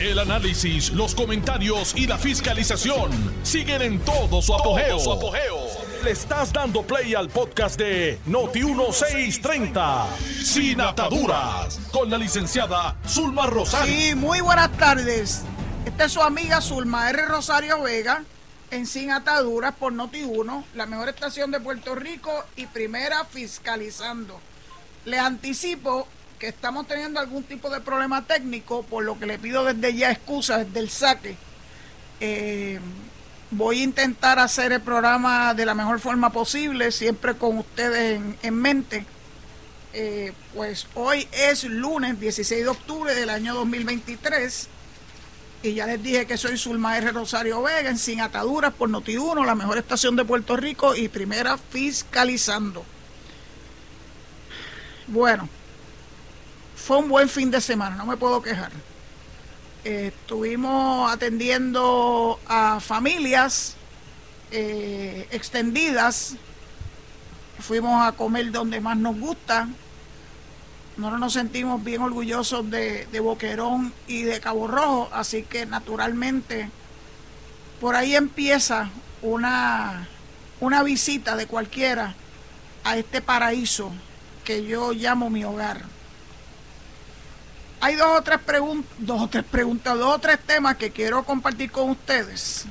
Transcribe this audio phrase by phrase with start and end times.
[0.00, 3.10] El análisis, los comentarios y la fiscalización
[3.42, 4.96] siguen en todo su apogeo.
[6.04, 10.06] Le estás dando play al podcast de Noti1630,
[10.44, 13.92] Sin Ataduras, con la licenciada Zulma Rosario.
[13.92, 15.42] Sí, muy buenas tardes.
[15.84, 17.26] Esta es su amiga Zulma R.
[17.26, 18.22] Rosario Vega,
[18.70, 24.38] en Sin Ataduras por Noti1, la mejor estación de Puerto Rico y primera fiscalizando.
[25.06, 26.06] Les anticipo
[26.38, 30.10] que estamos teniendo algún tipo de problema técnico, por lo que le pido desde ya
[30.10, 31.36] excusas desde el saque.
[32.20, 32.80] Eh,
[33.50, 38.54] voy a intentar hacer el programa de la mejor forma posible, siempre con ustedes en,
[38.54, 39.04] mente.
[39.92, 44.68] Eh, pues hoy es lunes 16 de octubre del año 2023
[45.62, 47.10] y ya les dije que soy Zulma R.
[47.10, 51.58] Rosario Vega en Sin Ataduras por Noti1, la mejor estación de Puerto Rico y primera
[51.58, 52.84] fiscalizando.
[55.08, 55.48] Bueno,
[56.88, 58.72] fue un buen fin de semana, no me puedo quejar.
[59.84, 63.76] estuvimos atendiendo a familias
[64.50, 66.36] eh, extendidas.
[67.58, 69.68] Fuimos a comer donde más nos gusta.
[70.96, 76.70] Nosotros nos sentimos bien orgullosos de, de Boquerón y de Cabo Rojo, así que naturalmente
[77.82, 78.88] por ahí empieza
[79.20, 80.08] una,
[80.58, 82.14] una visita de cualquiera
[82.82, 83.92] a este paraíso
[84.42, 85.97] que yo llamo mi hogar
[87.80, 91.22] hay dos o tres preguntas, dos o tres preguntas, dos o tres temas que quiero
[91.24, 92.64] compartir con ustedes.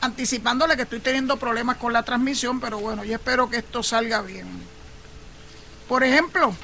[0.00, 4.22] Anticipándole que estoy teniendo problemas con la transmisión, pero bueno, yo espero que esto salga
[4.22, 4.46] bien.
[5.88, 6.54] Por ejemplo,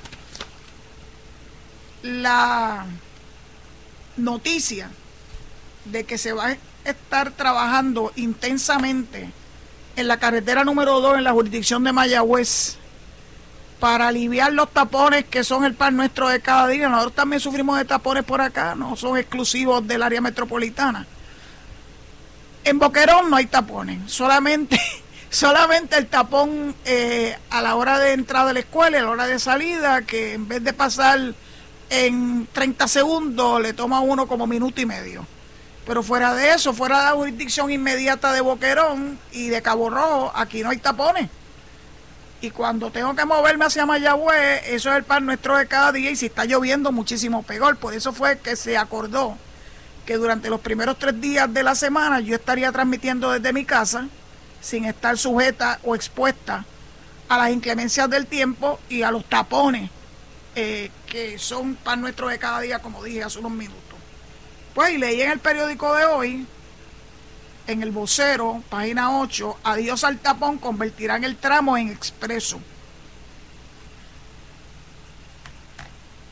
[2.03, 2.87] la
[4.17, 4.91] noticia
[5.85, 9.31] de que se va a estar trabajando intensamente
[9.97, 12.79] en la carretera número 2 en la jurisdicción de Mayagüez
[13.83, 16.89] para aliviar los tapones que son el pan nuestro de cada día.
[16.89, 21.05] Nosotros también sufrimos de tapones por acá, no son exclusivos del área metropolitana.
[22.63, 24.81] En Boquerón no hay tapones, solamente,
[25.31, 29.11] solamente el tapón eh, a la hora de entrada de la escuela y a la
[29.11, 31.35] hora de salida, que en vez de pasar
[31.91, 35.27] en 30 segundos le toma uno como minuto y medio.
[35.85, 40.31] Pero fuera de eso, fuera de la jurisdicción inmediata de Boquerón y de Cabo Rojo,
[40.37, 41.29] aquí no hay tapones.
[42.43, 46.11] Y cuando tengo que moverme hacia Mayagüez, eso es el pan nuestro de cada día
[46.11, 47.77] y si está lloviendo muchísimo peor.
[47.77, 49.39] Por eso fue que se acordó
[50.05, 54.09] que durante los primeros tres días de la semana yo estaría transmitiendo desde mi casa
[54.61, 56.65] sin estar sujeta o expuesta
[57.29, 59.89] a las inclemencias del tiempo y a los tapones
[60.57, 63.81] eh, que son pan nuestro de cada día, como dije hace unos minutos.
[64.75, 66.47] Pues y leí en el periódico de hoy
[67.67, 72.61] en el vocero, página 8, adiós al tapón, convertirán el tramo en expreso.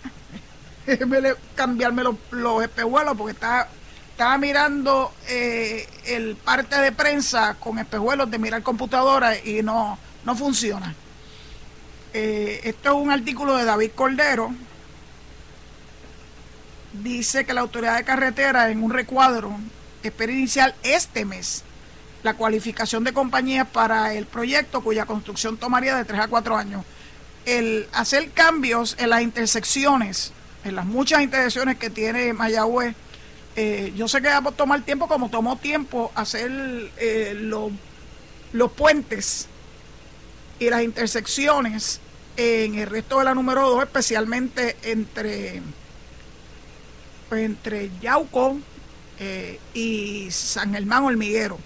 [0.87, 3.69] Déjeme cambiarme los, espejuelos porque estaba,
[4.11, 10.37] estaba mirando eh, el parte de prensa con espejuelos de mirar computadora y no, no
[10.37, 10.95] funciona.
[12.13, 14.53] Eh, esto es un artículo de David Cordero.
[16.93, 19.57] Dice que la autoridad de carretera en un recuadro
[20.03, 21.65] espera iniciar este mes
[22.23, 26.85] la cualificación de compañías para el proyecto cuya construcción tomaría de 3 a 4 años.
[27.47, 30.33] El hacer cambios en las intersecciones,
[30.65, 32.95] en las muchas intersecciones que tiene Mayagüez,
[33.57, 36.51] eh, yo sé que va a tomar tiempo como tomó tiempo hacer
[36.99, 37.35] eh,
[38.53, 39.49] los puentes
[40.59, 42.01] y las intersecciones
[42.37, 45.63] en el resto de la número 2, especialmente entre,
[47.31, 48.59] entre Yauco
[49.23, 51.59] eh, y San Germán Hormiguero.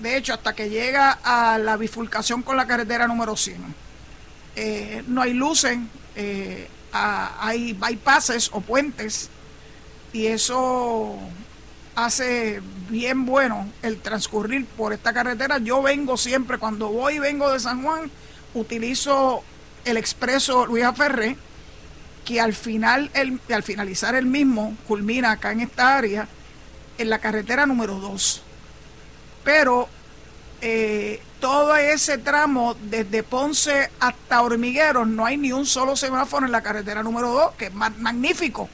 [0.00, 3.62] De hecho, hasta que llega a la bifurcación con la carretera número 100.
[4.56, 5.78] Eh, no hay luces,
[6.16, 9.30] eh, hay bypasses o puentes
[10.12, 11.16] y eso
[11.94, 12.60] hace
[12.90, 15.58] bien bueno el transcurrir por esta carretera.
[15.58, 18.10] Yo vengo siempre, cuando voy y vengo de San Juan,
[18.54, 19.44] utilizo
[19.84, 21.36] el expreso Luis Ferré
[22.24, 26.28] que al final, el, al finalizar el mismo, culmina acá en esta área,
[27.02, 28.42] en la carretera número 2.
[29.44, 29.88] Pero
[30.60, 36.52] eh, todo ese tramo, desde Ponce hasta Hormigueros, no hay ni un solo semáforo en
[36.52, 38.68] la carretera número 2, que es magnífico.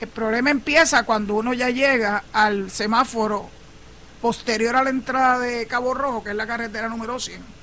[0.00, 3.48] El problema empieza cuando uno ya llega al semáforo
[4.20, 7.56] posterior a la entrada de Cabo Rojo, que es la carretera número 100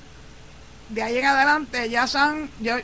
[0.88, 2.76] de ahí en adelante ya son, yo,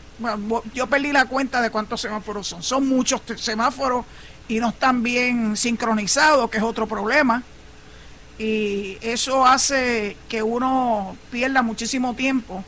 [0.74, 2.62] yo perdí la cuenta de cuántos semáforos son.
[2.62, 4.04] Son muchos semáforos
[4.50, 7.42] y no están bien sincronizados, que es otro problema.
[8.38, 12.64] Y eso hace que uno pierda muchísimo tiempo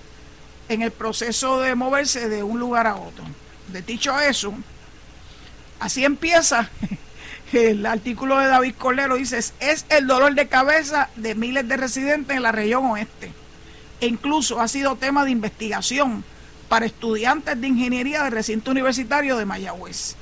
[0.68, 3.24] en el proceso de moverse de un lugar a otro.
[3.68, 4.54] De dicho eso,
[5.82, 6.70] Así empieza
[7.52, 12.36] el artículo de David Colero, dice, es el dolor de cabeza de miles de residentes
[12.36, 13.32] en la región oeste.
[14.00, 16.22] E incluso ha sido tema de investigación
[16.68, 20.14] para estudiantes de ingeniería del recinto universitario de Mayagüez.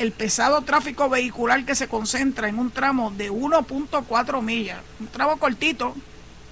[0.00, 5.36] El pesado tráfico vehicular que se concentra en un tramo de 1.4 millas, un tramo
[5.36, 5.94] cortito,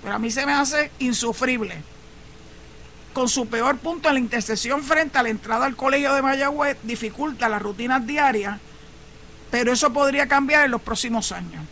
[0.03, 1.83] pero a mí se me hace insufrible.
[3.15, 6.77] Con su peor punto en la intersección frente a la entrada al colegio de Mayagüez,
[6.83, 8.61] dificulta las rutinas diarias,
[9.51, 11.65] pero eso podría cambiar en los próximos años.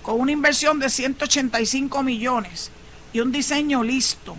[0.00, 2.70] Con una inversión de 185 millones
[3.12, 4.38] y un diseño listo,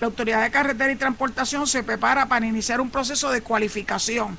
[0.00, 4.38] la Autoridad de Carretera y Transportación se prepara para iniciar un proceso de cualificación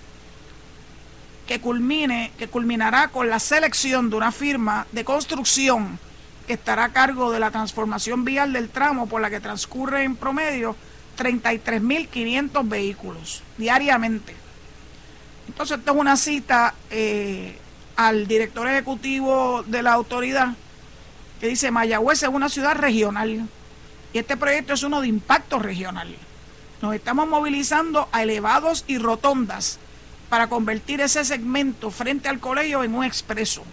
[1.50, 5.98] que culmine, que culminará con la selección de una firma de construcción
[6.46, 10.16] que estará a cargo de la transformación vial del tramo por la que transcurre en
[10.16, 10.76] promedio
[11.18, 14.36] 33.500 vehículos diariamente.
[15.48, 17.58] Entonces, esto es una cita eh,
[17.96, 20.50] al director ejecutivo de la autoridad
[21.42, 23.48] que dice, Mayagüez es una ciudad regional
[24.14, 26.16] y este proyecto es uno de impacto regional.
[26.84, 29.80] Nos estamos movilizando a elevados y rotondas
[30.30, 33.64] para convertir ese segmento frente al colegio en un expreso.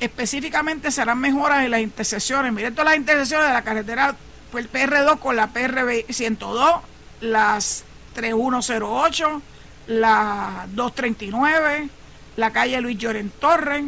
[0.00, 2.52] Específicamente serán mejoras en las intersecciones.
[2.52, 4.16] Miren todas las intersecciones de la carretera
[4.58, 6.80] el PR2 con la PRB 102,
[7.20, 7.84] las
[8.14, 9.42] 3108,
[9.86, 11.88] la 239,
[12.36, 13.84] la calle Luis Lloren Torres.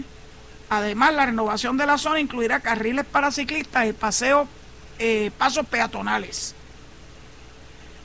[0.71, 4.47] Además, la renovación de la zona incluirá carriles para ciclistas y paseo,
[4.99, 6.55] eh, pasos peatonales.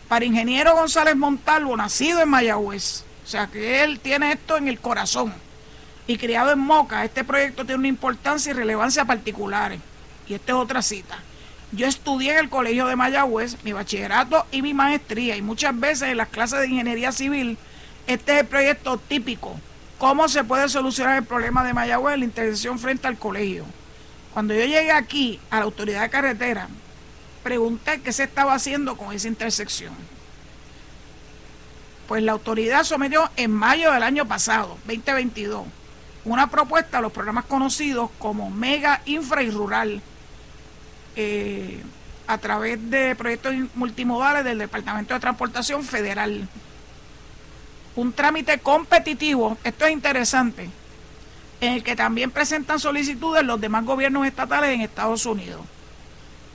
[0.08, 4.80] Para ingeniero González Montalvo, nacido en Mayagüez, o sea que él tiene esto en el
[4.80, 5.34] corazón
[6.08, 9.82] y criado en Moca, este proyecto tiene una importancia y relevancia particulares.
[10.30, 11.20] Y esta es otra cita.
[11.74, 16.10] Yo estudié en el Colegio de Mayagüez, mi bachillerato y mi maestría, y muchas veces
[16.10, 17.58] en las clases de ingeniería civil,
[18.08, 19.60] este es el proyecto típico.
[19.98, 23.66] ¿Cómo se puede solucionar el problema de Mayagüez, la intervención frente al colegio?
[24.34, 26.70] Cuando yo llegué aquí a la autoridad de carretera,
[27.48, 29.94] pregunté qué se estaba haciendo con esa intersección.
[32.06, 35.66] Pues la autoridad sometió en mayo del año pasado, 2022,
[36.26, 40.02] una propuesta a los programas conocidos como Mega Infra y Rural
[41.16, 41.82] eh,
[42.28, 46.50] a través de proyectos multimodales del Departamento de Transportación Federal.
[47.96, 50.70] Un trámite competitivo, esto es interesante,
[51.62, 55.62] en el que también presentan solicitudes los demás gobiernos estatales en Estados Unidos.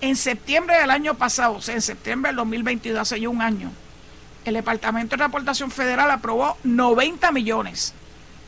[0.03, 3.71] En septiembre del año pasado, o sea, en septiembre del 2022, hace ya un año,
[4.45, 7.95] el Departamento de Transportación Federal aprobó 90 millones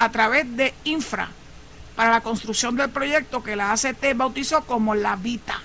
[0.01, 1.31] a través de Infra
[1.95, 5.61] para la construcción del proyecto que la ACT bautizó como la VITA.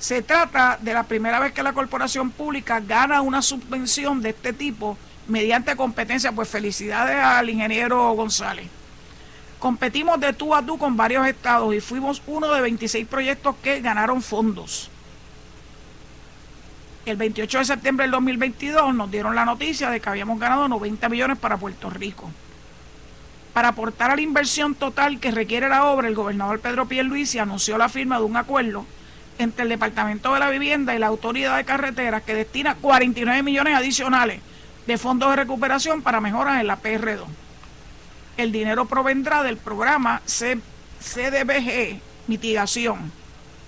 [0.00, 4.52] Se trata de la primera vez que la corporación pública gana una subvención de este
[4.52, 4.98] tipo
[5.28, 6.32] mediante competencia.
[6.32, 8.66] Pues felicidades al ingeniero González.
[9.58, 13.80] Competimos de tú a tú con varios estados y fuimos uno de 26 proyectos que
[13.80, 14.88] ganaron fondos.
[17.04, 21.08] El 28 de septiembre del 2022 nos dieron la noticia de que habíamos ganado 90
[21.08, 22.30] millones para Puerto Rico.
[23.52, 27.78] Para aportar a la inversión total que requiere la obra, el gobernador Pedro Pierluisi anunció
[27.78, 28.86] la firma de un acuerdo
[29.38, 33.74] entre el Departamento de la Vivienda y la Autoridad de Carreteras que destina 49 millones
[33.74, 34.40] adicionales
[34.86, 37.24] de fondos de recuperación para mejoras en la PR2.
[38.38, 43.10] El dinero provendrá del programa CDBG Mitigación,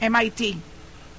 [0.01, 0.59] MIT,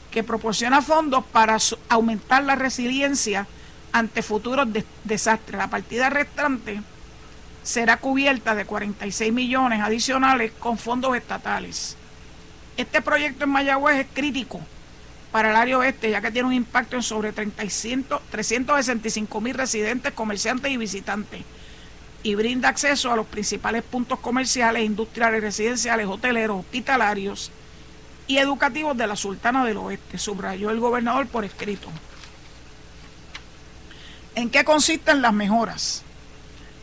[0.10, 1.58] que proporciona fondos para
[1.90, 3.46] aumentar la resiliencia
[3.92, 4.70] ante futuros
[5.04, 5.58] desastres.
[5.58, 6.82] La partida restante
[7.62, 11.98] será cubierta de 46 millones adicionales con fondos estatales.
[12.78, 14.62] Este proyecto en Mayagüez es crítico
[15.34, 20.72] para el área oeste, ya que tiene un impacto en sobre 365 mil residentes, comerciantes
[20.72, 21.42] y visitantes,
[22.24, 27.52] y brinda acceso a los principales puntos comerciales, industriales, residenciales, hoteleros, hospitalarios
[28.28, 31.90] y educativos de la Sultana del Oeste, subrayó el gobernador por escrito.
[34.36, 36.04] ¿En qué consisten las mejoras?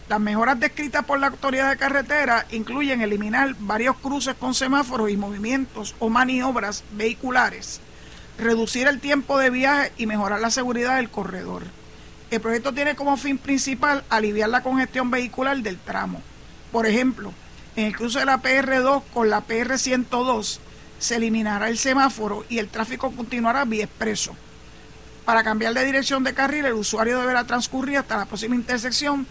[0.09, 5.17] Las mejoras descritas por la autoridad de carretera incluyen eliminar varios cruces con semáforos y
[5.17, 7.81] movimientos o maniobras vehiculares,
[8.39, 11.63] reducir el tiempo de viaje y mejorar la seguridad del corredor.
[12.31, 16.21] El proyecto tiene como fin principal aliviar la congestión vehicular del tramo.
[16.71, 17.33] Por ejemplo,
[17.77, 20.59] en el cruce de la PR2 con la PR102
[20.99, 24.37] se eliminará el semáforo y el tráfico continuará vía expreso.
[25.25, 29.27] Para cambiar de dirección de carril, el usuario deberá transcurrir hasta la próxima intersección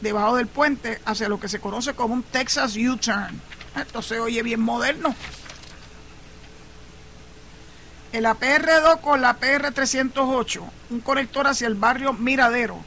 [0.00, 3.40] debajo del puente hacia lo que se conoce como un Texas U-turn.
[3.76, 5.14] Esto se oye bien moderno.
[8.10, 12.78] En la PR2 con la PR308, un conector hacia el barrio Miradero,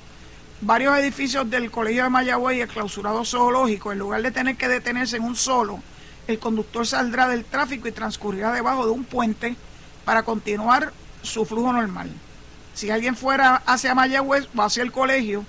[0.61, 4.67] varios edificios del Colegio de Mayagüey y el clausurado zoológico, en lugar de tener que
[4.67, 5.79] detenerse en un solo,
[6.25, 9.55] el conductor saldrá del tráfico y transcurrirá debajo de un puente
[10.05, 12.09] para continuar su flujo normal.
[12.73, 15.45] Si alguien fuera hacia Mayagüez o hacia el colegio,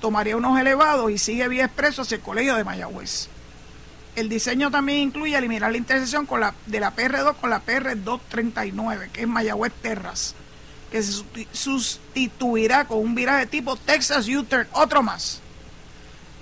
[0.00, 3.28] tomaría unos elevados y sigue vía expreso hacia el colegio de Mayagüez.
[4.16, 9.10] El diseño también incluye eliminar la intersección con la, de la PR2 con la PR239,
[9.12, 10.34] que es Mayagüez Terras,
[10.90, 15.40] que se sustituirá con un viraje tipo Texas U-Turn, otro más.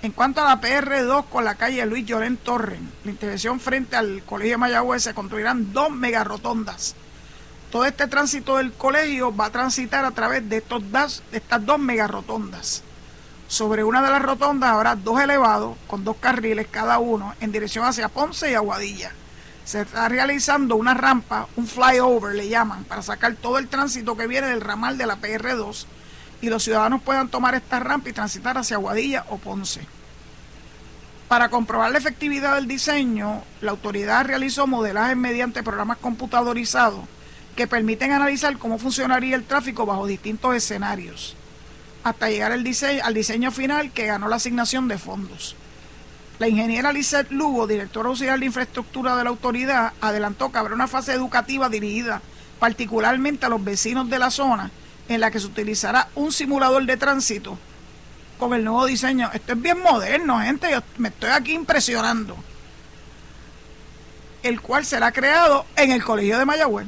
[0.01, 4.23] En cuanto a la PR2 con la calle Luis Llorén Torren, la intersección frente al
[4.23, 6.95] colegio de Mayagüez se construirán dos megarotondas
[7.75, 12.07] todo este tránsito del colegio va a transitar a través de, de estas dos mega
[12.07, 12.83] rotondas.
[13.47, 17.85] Sobre una de las rotondas habrá dos elevados con dos carriles cada uno en dirección
[17.85, 19.11] hacia Ponce y Aguadilla.
[19.63, 24.27] Se está realizando una rampa, un flyover le llaman, para sacar todo el tránsito que
[24.27, 25.85] viene del ramal de la PR2
[26.41, 29.81] y los ciudadanos puedan tomar esta rampa y transitar hacia Aguadilla o Ponce.
[31.27, 37.05] Para comprobar la efectividad del diseño, la autoridad realizó modelajes mediante programas computadorizados
[37.55, 41.35] que permiten analizar cómo funcionaría el tráfico bajo distintos escenarios,
[42.05, 45.55] hasta llegar al diseño, al diseño final que ganó la asignación de fondos.
[46.37, 50.87] La ingeniera Lizette Lugo, directora auxiliar de infraestructura de la autoridad, adelantó que habrá una
[50.87, 52.21] fase educativa dirigida
[52.59, 54.69] particularmente a los vecinos de la zona,
[55.09, 57.57] en la que se utilizará un simulador de tránsito
[58.37, 59.31] con el nuevo diseño.
[59.33, 62.37] Esto es bien moderno, gente, yo me estoy aquí impresionando.
[64.43, 66.85] El cual será creado en el Colegio de Mayagüez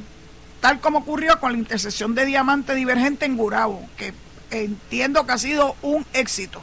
[0.59, 4.13] tal como ocurrió con la intersección de diamante divergente en Gurabo, que
[4.51, 6.61] entiendo que ha sido un éxito.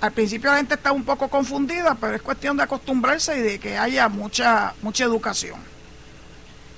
[0.00, 3.58] Al principio la gente está un poco confundida, pero es cuestión de acostumbrarse y de
[3.58, 5.60] que haya mucha, mucha educación.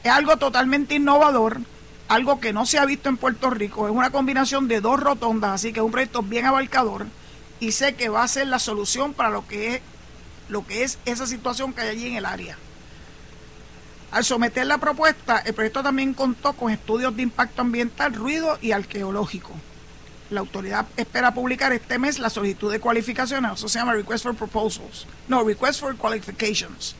[0.02, 1.60] Es algo totalmente innovador,
[2.08, 3.86] algo que no se ha visto en Puerto Rico.
[3.86, 7.06] Es una combinación de dos rotondas, así que es un proyecto bien abarcador
[7.60, 9.80] y sé que va a ser la solución para lo que es,
[10.48, 12.58] lo que es esa situación que hay allí en el área.
[14.10, 18.72] Al someter la propuesta, el proyecto también contó con estudios de impacto ambiental, ruido y
[18.72, 19.52] arqueológico.
[20.30, 24.34] La autoridad espera publicar este mes la solicitud de cualificaciones, eso se llama Request for
[24.34, 26.96] Proposals, no, Request for Qualifications,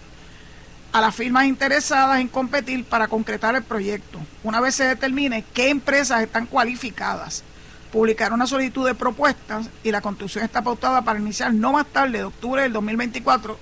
[0.93, 4.21] a las firmas interesadas en competir para concretar el proyecto.
[4.43, 7.43] Una vez se determine qué empresas están cualificadas,
[7.91, 12.19] publicar una solicitud de propuestas y la construcción está pautada para iniciar no más tarde
[12.19, 13.59] de octubre del 2024,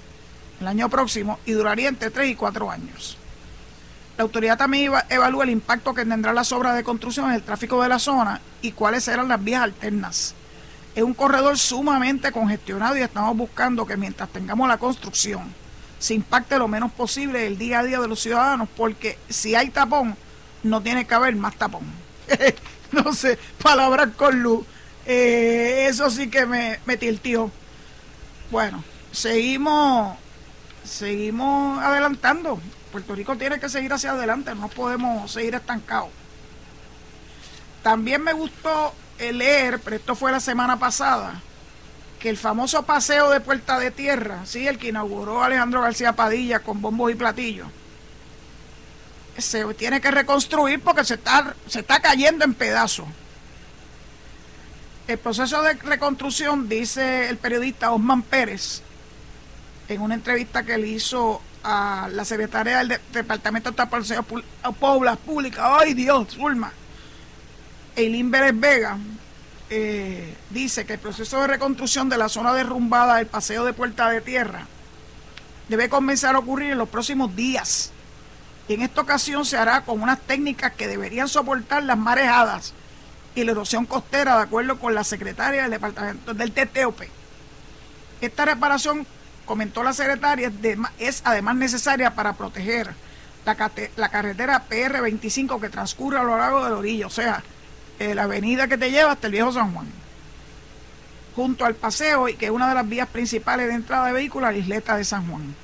[0.61, 3.17] el año próximo, y duraría entre 3 y 4 años.
[4.23, 7.83] La autoridad también evalúa el impacto que tendrán las obras de construcción en el tráfico
[7.83, 10.37] de la zona y cuáles serán las vías alternas.
[10.95, 15.53] Es un corredor sumamente congestionado y estamos buscando que mientras tengamos la construcción
[15.99, 19.71] se impacte lo menos posible el día a día de los ciudadanos, porque si hay
[19.71, 20.17] tapón,
[20.63, 21.83] no tiene que haber más tapón.
[22.93, 24.65] no sé, palabras con luz.
[25.05, 27.51] Eh, eso sí que me, me tiltió.
[28.53, 30.17] Bueno, seguimos,
[30.85, 32.61] seguimos adelantando.
[32.93, 36.11] Puerto Rico tiene que seguir hacia adelante, no podemos seguir estancados.
[37.83, 41.41] También me gustó leer, pero esto fue la semana pasada,
[42.19, 46.61] que el famoso paseo de Puerta de Tierra, sí, el que inauguró Alejandro García Padilla
[46.61, 47.69] con bombos y platillos,
[49.39, 53.07] se tiene que reconstruir porque se está, se está cayendo en pedazos.
[55.09, 58.83] El proceso de reconstrucción, dice el periodista Osman Pérez,
[59.89, 64.25] en una entrevista que le hizo a la secretaria del Departamento de Transportación
[65.19, 66.73] Pública, ¡ay Dios, Zulma!
[67.95, 68.97] Eileen Vélez Vega
[69.71, 74.09] eh, dice que el proceso de reconstrucción de la zona derrumbada del paseo de Puerta
[74.09, 74.67] de Tierra
[75.69, 77.93] debe comenzar a ocurrir en los próximos días.
[78.69, 82.75] Y en esta ocasión se hará con unas técnicas que deberían soportar las marejadas
[83.35, 87.01] y la erosión costera, de acuerdo con la secretaria del Departamento del TTOP.
[88.21, 89.07] Esta reparación
[89.45, 90.53] comentó la secretaria,
[90.99, 92.95] es además necesaria para proteger
[93.45, 97.43] la, carretera PR25 que transcurre a lo largo del orillo, o sea,
[97.99, 99.87] eh, la avenida que te lleva hasta el viejo San Juan,
[101.35, 104.49] junto al paseo y que es una de las vías principales de entrada de vehículos
[104.49, 105.55] a la isleta de San Juan.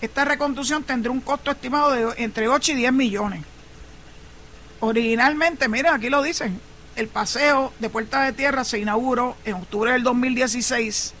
[0.00, 3.42] Esta reconstrucción tendrá un costo estimado de entre 8 y 10 millones.
[4.80, 6.60] Originalmente, mira, aquí lo dicen,
[6.96, 11.14] el paseo de Puerta de Tierra se inauguró en octubre del 2016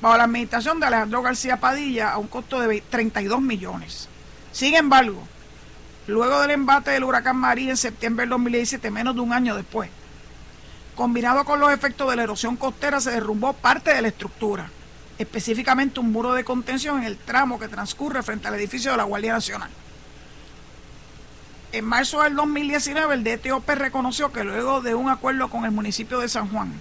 [0.00, 4.08] bajo la administración de Alejandro García Padilla a un costo de 32 millones.
[4.52, 5.22] Sin embargo,
[6.06, 9.90] luego del embate del huracán María en septiembre del 2017, menos de un año después,
[10.94, 14.70] combinado con los efectos de la erosión costera, se derrumbó parte de la estructura,
[15.18, 19.04] específicamente un muro de contención en el tramo que transcurre frente al edificio de la
[19.04, 19.70] Guardia Nacional.
[21.70, 26.18] En marzo del 2019, el DTOP reconoció que luego de un acuerdo con el municipio
[26.18, 26.72] de San Juan,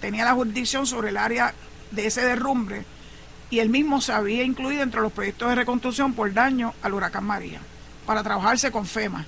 [0.00, 1.54] tenía la jurisdicción sobre el área
[1.90, 2.84] de ese derrumbe
[3.50, 7.24] y el mismo se había incluido entre los proyectos de reconstrucción por daño al huracán
[7.24, 7.60] María,
[8.04, 9.24] para trabajarse con FEMA.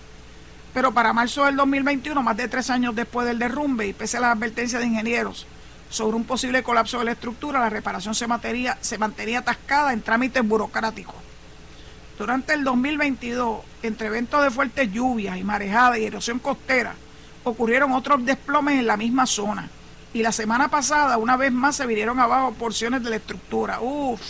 [0.75, 4.21] Pero para marzo del 2021, más de tres años después del derrumbe y pese a
[4.21, 5.47] las advertencias de ingenieros
[5.89, 10.03] sobre un posible colapso de la estructura, la reparación se, mantenía, se mantenía atascada en
[10.03, 11.15] trámites burocráticos.
[12.19, 16.95] Durante el 2022, entre eventos de fuertes lluvias y marejadas y erosión costera,
[17.45, 19.71] ocurrieron otros desplomes en la misma zona.
[20.15, 23.81] Y la semana pasada, una vez más, se vinieron abajo porciones de la estructura.
[23.81, 24.21] Uf.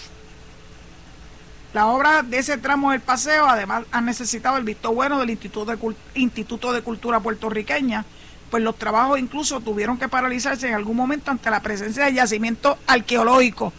[1.73, 5.77] La obra de ese tramo del paseo, además, ha necesitado el visto bueno del Instituto
[5.77, 8.05] de, Instituto de Cultura puertorriqueña,
[8.51, 12.79] pues los trabajos incluso tuvieron que paralizarse en algún momento ante la presencia de yacimientos
[12.87, 13.73] arqueológicos.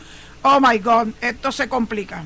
[0.44, 2.24] Oh my God, esto se complica.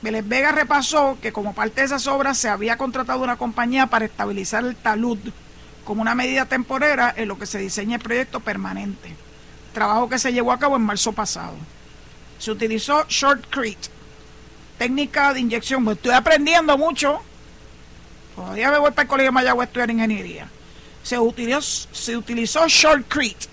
[0.00, 4.04] Vélez Vega repasó que como parte de esas obras se había contratado una compañía para
[4.04, 5.18] estabilizar el talud
[5.84, 9.14] como una medida temporera en lo que se diseña el proyecto permanente.
[9.72, 11.54] Trabajo que se llevó a cabo en marzo pasado.
[12.38, 13.88] Se utilizó shortcrete,
[14.78, 15.84] técnica de inyección.
[15.84, 17.20] Pues estoy aprendiendo mucho.
[18.34, 20.48] Todavía me voy para el colegio de Mayagüez a estudiar ingeniería
[21.04, 21.60] se utilizó,
[21.92, 23.46] se utilizó shortcrete,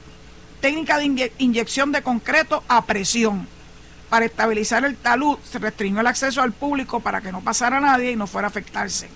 [0.61, 3.47] técnica de inyección de concreto a presión.
[4.09, 8.11] Para estabilizar el talud se restringió el acceso al público para que no pasara nadie
[8.11, 9.09] y no fuera a afectarse.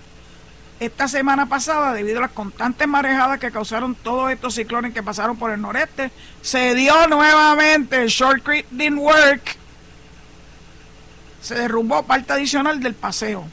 [0.78, 5.36] Esta semana pasada, debido a las constantes marejadas que causaron todos estos ciclones que pasaron
[5.38, 6.10] por el noreste,
[6.42, 9.56] se dio nuevamente el shortcrete didn't work.
[11.40, 13.46] Se derrumbó parte adicional del paseo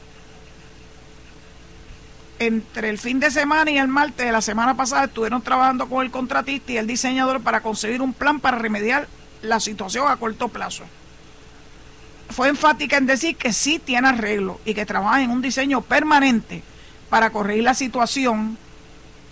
[2.40, 6.04] entre el fin de semana y el martes de la semana pasada estuvieron trabajando con
[6.04, 9.08] el contratista y el diseñador para conseguir un plan para remediar
[9.42, 10.84] la situación a corto plazo.
[12.30, 16.64] Fue enfática en decir que sí tiene arreglo y que trabaja en un diseño permanente
[17.14, 18.58] para corregir la situación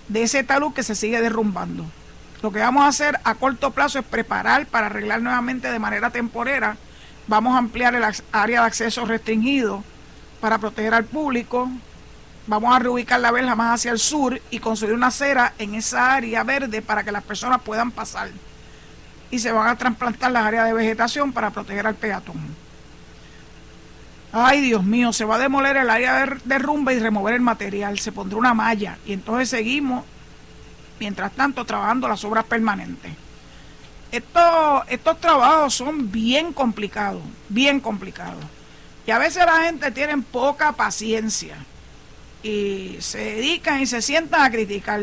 [0.07, 1.83] de ese talud que se sigue derrumbando.
[2.43, 6.11] Lo que vamos a hacer a corto plazo es preparar para arreglar nuevamente de manera
[6.11, 6.77] temporera.
[7.25, 9.83] Vamos a ampliar el área de acceso restringido
[10.39, 11.71] para proteger al público,
[12.45, 16.13] vamos a reubicar la verja más hacia el sur y construir una acera en esa
[16.13, 18.29] área verde para que las personas puedan pasar.
[19.31, 22.37] Y se van a trasplantar las áreas de vegetación para proteger al peatón.
[24.33, 27.99] Ay, Dios mío, se va a demoler el área de derrumbe y remover el material.
[27.99, 30.05] Se pondrá una malla y entonces seguimos,
[30.99, 33.11] mientras tanto, trabajando las obras permanentes.
[34.11, 38.43] Estos, estos trabajos son bien complicados, bien complicados.
[39.05, 41.55] Y a veces la gente tiene poca paciencia
[42.43, 45.01] y se dedican y se sientan a criticar.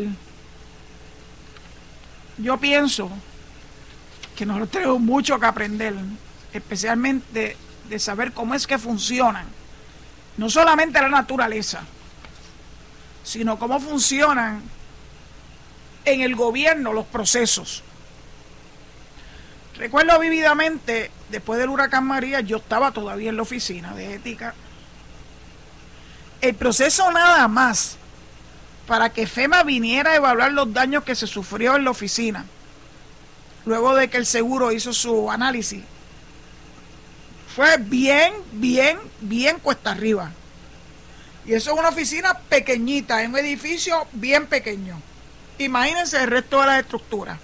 [2.37, 3.09] Yo pienso
[4.35, 5.93] que nosotros tenemos mucho que aprender,
[6.53, 7.57] especialmente
[7.89, 9.47] de saber cómo es que funcionan,
[10.37, 11.81] no solamente la naturaleza,
[13.23, 14.61] sino cómo funcionan
[16.05, 17.83] en el gobierno los procesos.
[19.75, 24.53] Recuerdo vividamente, después del huracán María, yo estaba todavía en la oficina de ética
[26.41, 27.97] el proceso nada más
[28.87, 32.45] para que FEMA viniera a evaluar los daños que se sufrió en la oficina,
[33.65, 35.83] luego de que el seguro hizo su análisis,
[37.55, 40.31] fue bien, bien, bien cuesta arriba.
[41.45, 45.01] Y eso es una oficina pequeñita, en un edificio bien pequeño.
[45.57, 47.39] Imagínense el resto de las estructuras,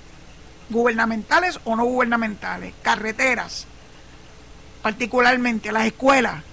[0.69, 3.65] gubernamentales o no gubernamentales, carreteras,
[4.81, 6.43] particularmente las escuelas,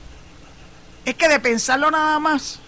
[1.04, 2.60] es que de pensarlo nada más,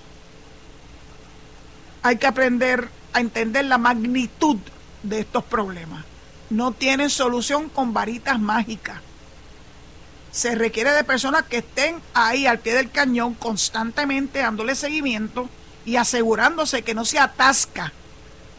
[2.03, 4.59] hay que aprender a entender la magnitud
[5.03, 6.05] de estos problemas.
[6.51, 9.01] No tienen solución con varitas mágicas.
[10.35, 15.49] Se requiere de personas que estén ahí al pie del cañón constantemente dándole seguimiento
[15.87, 17.92] y asegurándose que no se atasca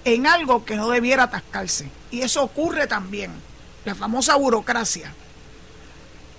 [0.05, 1.89] en algo que no debiera atascarse.
[2.11, 3.31] Y eso ocurre también,
[3.83, 5.13] la famosa burocracia.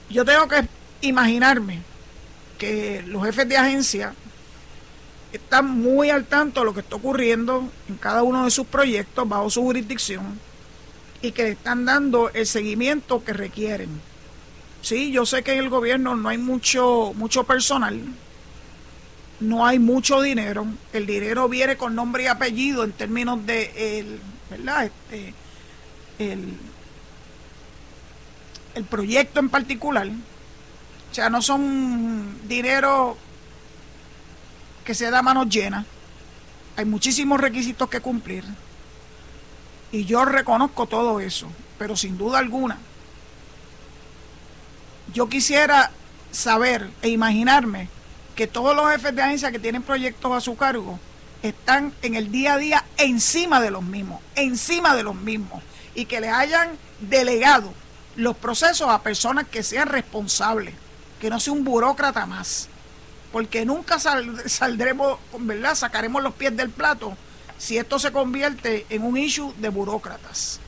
[0.08, 0.66] Yo tengo que
[1.02, 1.82] imaginarme
[2.56, 4.14] que los jefes de agencia
[5.34, 9.28] están muy al tanto de lo que está ocurriendo en cada uno de sus proyectos
[9.28, 10.40] bajo su jurisdicción
[11.20, 14.00] y que están dando el seguimiento que requieren.
[14.86, 18.00] Sí, yo sé que en el gobierno no hay mucho, mucho personal,
[19.40, 24.20] no hay mucho dinero, el dinero viene con nombre y apellido en términos de el,
[24.48, 24.84] ¿verdad?
[24.84, 25.34] Este,
[26.20, 26.56] el,
[28.76, 33.16] el proyecto en particular, o sea, no son dinero
[34.84, 35.84] que se da a manos llenas.
[36.76, 38.44] Hay muchísimos requisitos que cumplir.
[39.90, 42.78] Y yo reconozco todo eso, pero sin duda alguna,
[45.12, 45.90] yo quisiera
[46.30, 47.88] saber e imaginarme
[48.34, 50.98] que todos los jefes de agencia que tienen proyectos a su cargo
[51.42, 55.62] están en el día a día encima de los mismos, encima de los mismos,
[55.94, 57.72] y que les hayan delegado
[58.16, 60.74] los procesos a personas que sean responsables,
[61.20, 62.68] que no sea un burócrata más.
[63.32, 65.74] Porque nunca saldremos, ¿verdad?
[65.74, 67.16] Sacaremos los pies del plato
[67.58, 70.60] si esto se convierte en un issue de burócratas.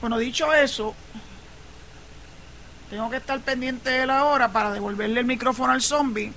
[0.00, 0.94] Bueno, dicho eso,
[2.90, 6.32] tengo que estar pendiente de la hora para devolverle el micrófono al zombie,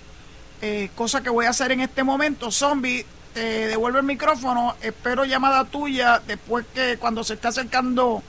[0.62, 2.52] eh, cosa que voy a hacer en este momento.
[2.52, 8.24] Zombie, te devuelvo el micrófono, espero llamada tuya después que cuando se está acercando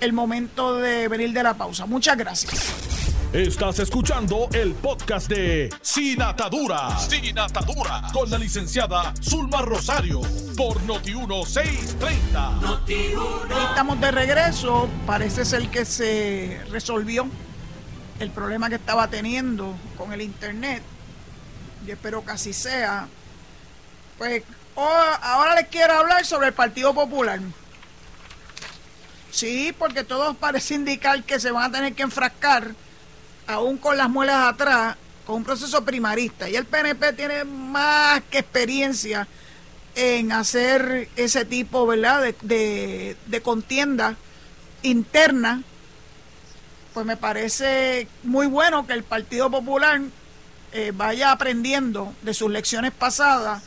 [0.00, 1.86] el momento de venir de la pausa.
[1.86, 2.72] Muchas gracias.
[3.32, 6.98] Estás escuchando el podcast de Sin Atadura.
[6.98, 8.02] Sin Atadura.
[8.12, 10.20] Con la licenciada Zulma Rosario.
[10.54, 12.60] Por Noti1630.
[12.60, 13.14] Noti
[13.70, 14.86] Estamos de regreso.
[15.06, 17.26] Parece ser que se resolvió
[18.18, 20.82] el problema que estaba teniendo con el internet.
[21.86, 23.08] Yo espero que así sea.
[24.18, 24.44] Pues
[24.76, 27.40] ahora les quiero hablar sobre el Partido Popular.
[29.30, 32.74] Sí, porque todo parece indicar que se van a tener que enfrascar,
[33.46, 34.96] aún con las muelas atrás,
[35.26, 36.48] con un proceso primarista.
[36.48, 39.26] Y el PNP tiene más que experiencia
[39.94, 44.16] en hacer ese tipo, ¿verdad?, de, de contienda
[44.82, 45.62] interna
[46.92, 50.00] pues me parece muy bueno que el Partido Popular
[50.72, 53.62] eh, vaya aprendiendo de sus lecciones pasadas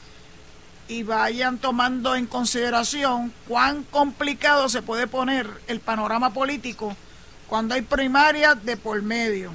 [0.87, 6.95] y vayan tomando en consideración cuán complicado se puede poner el panorama político
[7.47, 9.51] cuando hay primarias de por medio.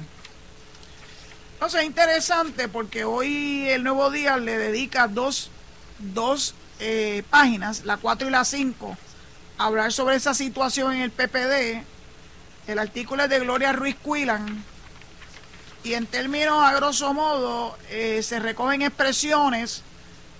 [1.53, 5.51] Entonces es interesante porque hoy el Nuevo Día le dedica dos,
[5.99, 8.97] dos eh, páginas, la 4 y la 5,
[9.57, 11.85] a hablar sobre esa situación en el PPD
[12.67, 14.63] el artículo es de Gloria Ruiz Cuilan
[15.83, 19.83] y en términos a grosso modo eh, se recogen expresiones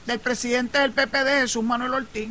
[0.05, 2.29] del presidente del PPD, Jesús Manuel Ortiz,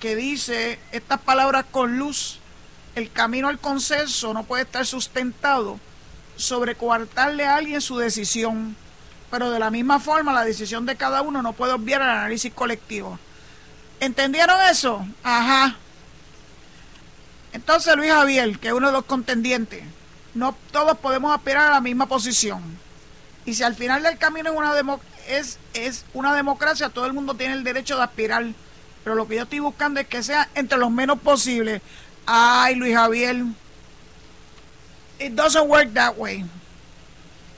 [0.00, 2.38] que dice estas palabras con luz,
[2.94, 5.80] el camino al consenso no puede estar sustentado
[6.36, 8.76] sobre coartarle a alguien su decisión,
[9.30, 12.52] pero de la misma forma la decisión de cada uno no puede obviar el análisis
[12.52, 13.18] colectivo.
[14.00, 15.06] ¿Entendieron eso?
[15.22, 15.76] Ajá.
[17.54, 19.84] Entonces Luis Javier, que es uno de los contendientes,
[20.34, 22.60] no todos podemos aspirar a la misma posición.
[23.46, 24.98] Y si al final del camino es una,
[25.72, 28.44] es, una democracia, todo el mundo tiene el derecho de aspirar.
[29.04, 31.80] Pero lo que yo estoy buscando es que sea entre los menos posibles.
[32.26, 33.44] Ay, Luis Javier.
[35.20, 36.44] It doesn't work that way.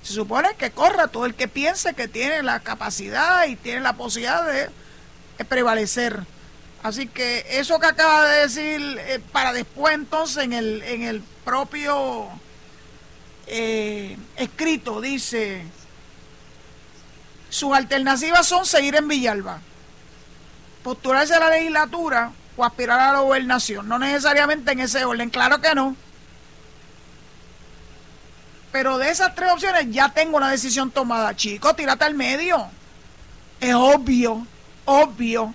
[0.02, 3.94] Se supone que corra todo el que piense que tiene la capacidad y tiene la
[3.94, 6.26] posibilidad de prevalecer.
[6.82, 11.22] Así que eso que acaba de decir, eh, para después entonces en el, en el
[11.44, 12.28] propio
[13.46, 15.64] eh, escrito dice,
[17.48, 19.60] sus alternativas son seguir en Villalba,
[20.82, 25.60] postularse a la legislatura o aspirar a la gobernación, no necesariamente en ese orden, claro
[25.60, 25.96] que no.
[28.72, 32.68] Pero de esas tres opciones ya tengo una decisión tomada, chico, tírate al medio.
[33.58, 34.46] Es obvio,
[34.84, 35.54] obvio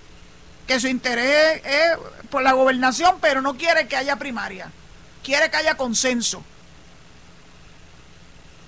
[0.72, 1.98] que su interés es
[2.30, 4.70] por la gobernación, pero no quiere que haya primaria.
[5.22, 6.42] Quiere que haya consenso.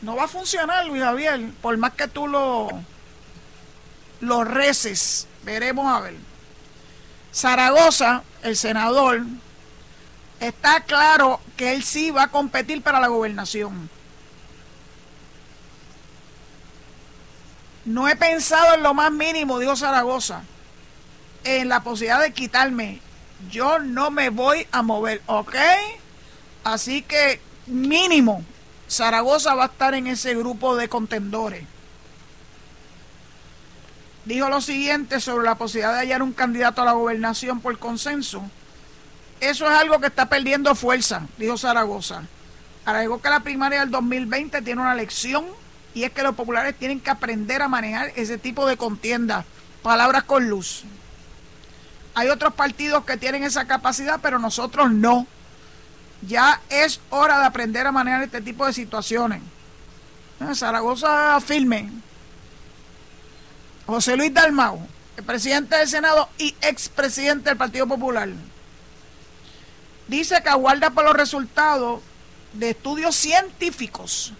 [0.03, 2.69] No va a funcionar, Luis Javier, por más que tú lo,
[4.21, 5.27] lo reces.
[5.45, 6.17] Veremos a ver.
[7.33, 9.23] Zaragoza, el senador,
[10.41, 13.89] está claro que él sí va a competir para la gobernación.
[17.87, 20.43] No he pensado en lo más mínimo, dijo Zaragoza
[21.45, 23.01] en la posibilidad de quitarme.
[23.51, 25.55] Yo no me voy a mover, ¿ok?
[26.65, 28.45] Así que mínimo,
[28.89, 31.65] Zaragoza va a estar en ese grupo de contendores.
[34.25, 38.43] Dijo lo siguiente sobre la posibilidad de hallar un candidato a la gobernación por consenso.
[39.41, 42.23] Eso es algo que está perdiendo fuerza, dijo Zaragoza.
[42.87, 45.45] Agregó que la primaria del 2020 tiene una lección
[45.93, 49.45] y es que los populares tienen que aprender a manejar ese tipo de contienda.
[49.83, 50.85] Palabras con luz.
[52.15, 55.27] Hay otros partidos que tienen esa capacidad, pero nosotros no.
[56.23, 59.43] Ya es hora de aprender a manejar este tipo de situaciones.
[60.41, 61.91] Eh, Zaragoza firme.
[63.87, 64.81] José Luis Dalmau,
[65.17, 68.31] el presidente del Senado y expresidente del Partido Popular,
[70.09, 72.01] dice que aguarda por los resultados
[72.55, 74.33] de estudios científicos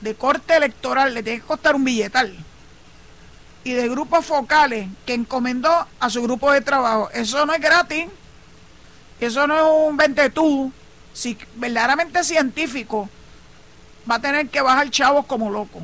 [0.00, 2.36] de corte electoral, le tiene que costar un billetal
[3.64, 7.10] y de grupos focales que encomendó a su grupo de trabajo.
[7.12, 8.06] Eso no es gratis,
[9.20, 10.72] eso no es un ventetú.
[11.12, 13.08] Si verdaderamente científico,
[14.10, 15.82] va a tener que bajar chavos como loco.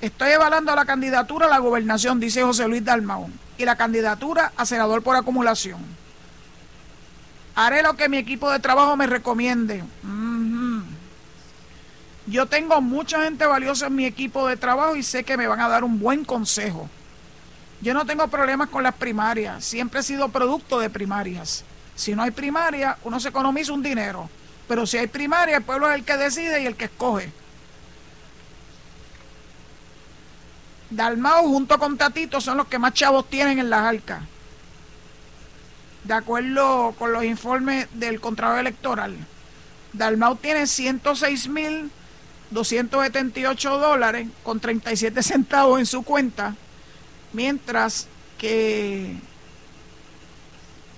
[0.00, 4.66] Estoy evaluando la candidatura a la gobernación, dice José Luis Dalmau, y la candidatura a
[4.66, 5.80] senador por acumulación.
[7.54, 9.84] Haré lo que mi equipo de trabajo me recomiende.
[12.32, 15.60] Yo tengo mucha gente valiosa en mi equipo de trabajo y sé que me van
[15.60, 16.88] a dar un buen consejo.
[17.82, 21.62] Yo no tengo problemas con las primarias, siempre he sido producto de primarias.
[21.94, 24.30] Si no hay primaria, uno se economiza un dinero,
[24.66, 27.30] pero si hay primaria, el pueblo es el que decide y el que escoge.
[30.88, 34.22] Dalmao junto con Tatito son los que más chavos tienen en las arcas.
[36.04, 39.18] De acuerdo con los informes del Contralor Electoral.
[39.92, 40.66] Dalmau tiene
[42.52, 46.54] 106.278 dólares con 37 centavos en su cuenta,
[47.32, 49.16] mientras que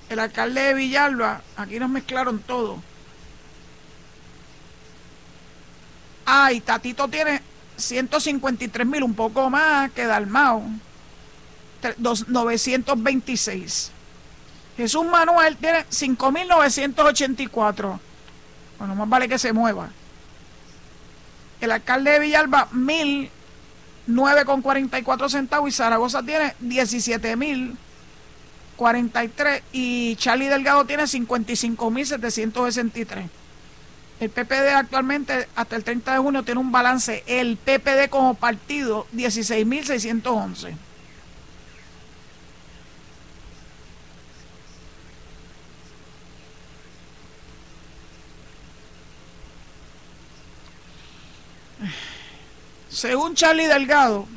[0.09, 2.83] el alcalde de Villalba, aquí nos mezclaron todo.
[6.27, 7.43] Ah, Tatito tiene
[7.77, 10.63] 153 mil, un poco más que Dalmao,
[11.99, 13.91] 926.
[14.77, 17.99] Jesús Manuel tiene 5.984.
[18.79, 19.91] Bueno, más vale que se mueva.
[21.65, 25.69] El alcalde de Villalba, 1.009,44 centavos.
[25.69, 29.63] Y Zaragoza tiene 17.043.
[29.73, 33.29] Y Charlie Delgado tiene 55.763.
[34.21, 37.25] El PPD actualmente, hasta el 30 de junio, tiene un balance.
[37.27, 40.75] El PPD como partido, 16.611.
[52.95, 54.29] Según Charlie Delgado,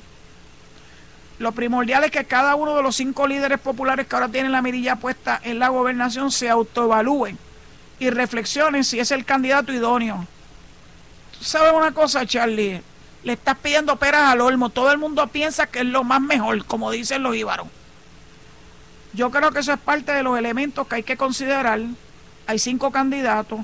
[1.38, 4.64] lo primordial es que cada uno de los cinco líderes populares que ahora tienen la
[4.64, 7.38] mirilla puesta en la gobernación se autoevalúen
[8.00, 10.26] y reflexionen si es el candidato idóneo.
[11.40, 12.82] ¿Sabes una cosa, Charlie?
[13.24, 14.70] Le estás pidiendo peras al olmo.
[14.70, 17.68] Todo el mundo piensa que es lo más mejor, como dicen los íbaros.
[19.14, 21.80] Yo creo que eso es parte de los elementos que hay que considerar.
[22.48, 23.60] Hay cinco candidatos.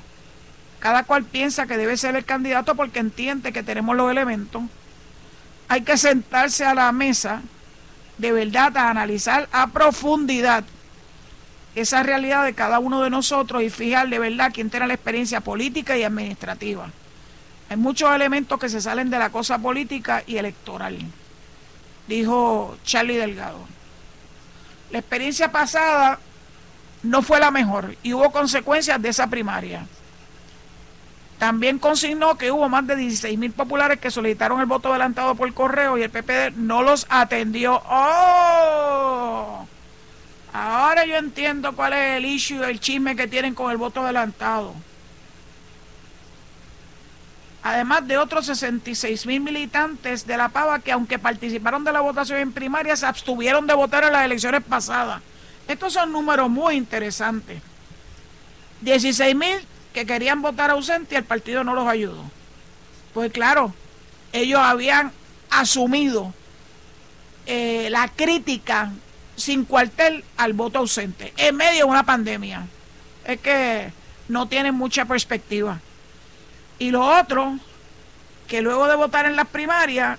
[0.78, 4.62] Cada cual piensa que debe ser el candidato porque entiende que tenemos los elementos.
[5.68, 7.42] Hay que sentarse a la mesa
[8.18, 10.64] de verdad a analizar a profundidad
[11.74, 15.40] esa realidad de cada uno de nosotros y fijar de verdad quién tiene la experiencia
[15.40, 16.90] política y administrativa.
[17.68, 20.98] Hay muchos elementos que se salen de la cosa política y electoral,
[22.06, 23.66] dijo Charlie Delgado.
[24.90, 26.20] La experiencia pasada
[27.02, 29.86] no fue la mejor y hubo consecuencias de esa primaria.
[31.38, 35.52] También consignó que hubo más de 16 mil populares que solicitaron el voto adelantado por
[35.52, 37.82] correo y el PPD no los atendió.
[37.86, 39.66] ¡Oh!
[40.52, 44.72] Ahora yo entiendo cuál es el issue, el chisme que tienen con el voto adelantado.
[47.64, 52.38] Además de otros 66 mil militantes de la Pava que aunque participaron de la votación
[52.38, 55.22] en primaria se abstuvieron de votar en las elecciones pasadas.
[55.66, 57.62] Estos son números muy interesantes.
[58.82, 59.56] 16 mil
[59.94, 62.22] que querían votar ausente y el partido no los ayudó.
[63.14, 63.72] Pues claro,
[64.32, 65.12] ellos habían
[65.48, 66.34] asumido
[67.46, 68.92] eh, la crítica
[69.36, 72.66] sin cuartel al voto ausente en medio de una pandemia.
[73.24, 73.92] Es que
[74.28, 75.80] no tienen mucha perspectiva.
[76.78, 77.56] Y lo otro,
[78.48, 80.18] que luego de votar en las primarias,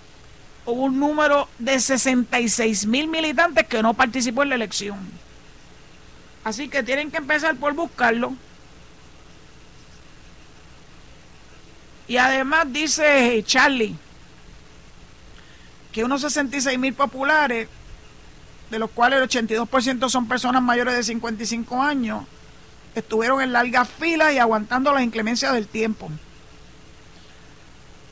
[0.65, 4.97] hubo un número de 66 mil militantes que no participó en la elección.
[6.45, 8.35] Así que tienen que empezar por buscarlo.
[12.07, 13.95] Y además dice Charlie
[15.91, 17.69] que unos 66 mil populares
[18.69, 22.25] de los cuales el 82% son personas mayores de 55 años,
[22.95, 26.09] estuvieron en largas filas y aguantando las inclemencias del tiempo.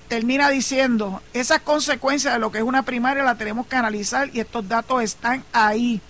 [0.07, 4.39] Termina diciendo, esas consecuencias de lo que es una primaria la tenemos que analizar y
[4.39, 6.01] estos datos están ahí.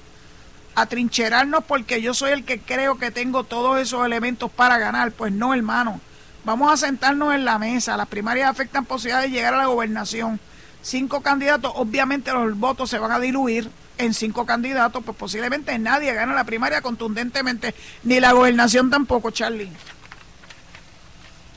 [0.75, 5.11] Atrincherarnos porque yo soy el que creo que tengo todos esos elementos para ganar.
[5.11, 6.01] Pues no, hermano.
[6.45, 7.95] Vamos a sentarnos en la mesa.
[7.95, 10.39] Las primarias afectan posibilidades de llegar a la gobernación.
[10.82, 16.13] Cinco candidatos, obviamente los votos se van a diluir en cinco candidatos, pues posiblemente nadie
[16.13, 19.71] gana la primaria contundentemente, ni la gobernación tampoco, Charlie.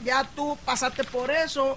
[0.05, 1.77] Ya tú pasaste por eso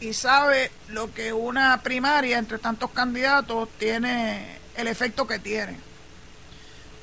[0.00, 5.78] y sabes lo que una primaria entre tantos candidatos tiene el efecto que tiene.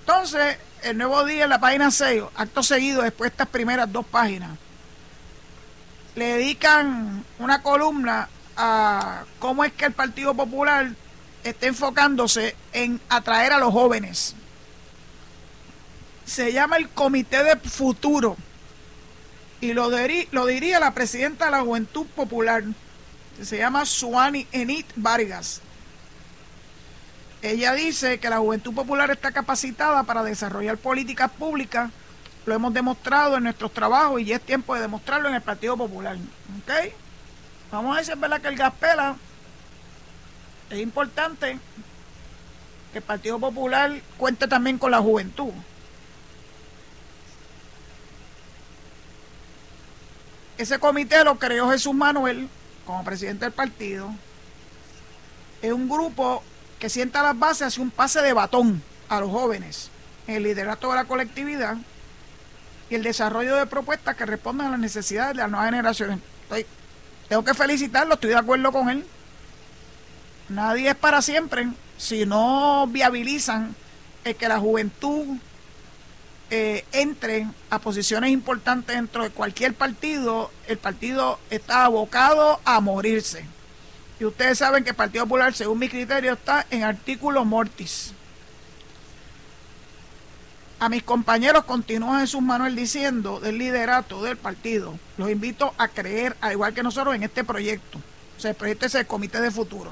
[0.02, 4.06] Entonces, el nuevo día en la página 6, acto seguido, después de estas primeras dos
[4.06, 4.52] páginas,
[6.18, 10.90] le dedican una columna a cómo es que el Partido Popular
[11.44, 14.34] está enfocándose en atraer a los jóvenes.
[16.26, 18.36] Se llama el Comité de Futuro
[19.62, 19.92] y lo,
[20.48, 22.64] diría la presidenta de la Juventud Popular,
[23.38, 25.62] que se llama Suani Enit Vargas.
[27.44, 31.92] Ella dice que la Juventud Popular está capacitada para desarrollar políticas públicas
[32.48, 35.76] Lo hemos demostrado en nuestros trabajos y ya es tiempo de demostrarlo en el Partido
[35.76, 36.16] Popular.
[36.16, 36.94] ¿Ok?
[37.74, 38.40] Vamos a decir, ¿verdad?
[38.40, 39.18] Que el gas pela.
[40.70, 41.60] Es importante
[42.94, 45.52] que el Partido Popular cuente también con la juventud.
[50.58, 52.48] Ese comité lo creó Jesús Manuel
[52.86, 54.10] como presidente del partido.
[55.62, 56.42] Es un grupo
[56.80, 59.92] que sienta las bases hacia un pase de batón a los jóvenes
[60.28, 61.76] en el liderato de la colectividad
[62.90, 66.20] y el desarrollo de propuestas que respondan a las necesidades de las nuevas generaciones.
[67.28, 69.06] tengo que felicitarlo, estoy de acuerdo con él.
[70.50, 71.68] Nadie es para siempre.
[71.98, 73.76] Si no viabilizan
[74.24, 75.38] el que la juventud
[76.50, 83.46] eh, entre a posiciones importantes dentro de cualquier partido, el partido está abocado a morirse.
[84.20, 88.14] Y ustedes saben que el Partido Popular, según mi criterio, está en artículo mortis.
[90.80, 95.00] A mis compañeros continúa Jesús Manuel diciendo del liderato del partido.
[95.18, 97.98] Los invito a creer, al igual que nosotros, en este proyecto.
[98.38, 99.92] O sea, el proyecto es el Comité de Futuro.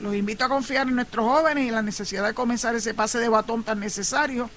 [0.00, 3.28] Los invito a confiar en nuestros jóvenes y la necesidad de comenzar ese pase de
[3.28, 4.50] batón tan necesario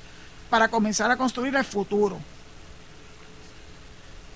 [0.49, 2.19] para comenzar a construir el futuro.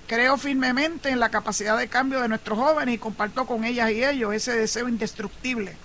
[0.08, 4.04] Creo firmemente en la capacidad de cambio de nuestros jóvenes y comparto con ellas y
[4.04, 5.76] ellos ese deseo indestructible